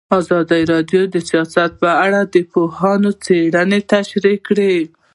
[0.19, 4.75] ازادي راډیو د سیاست په اړه د پوهانو څېړنې تشریح کړې.